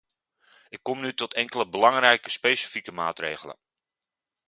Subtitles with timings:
[0.69, 3.57] Ik kom nu tot enkele belangrijke specifieke maatregelen.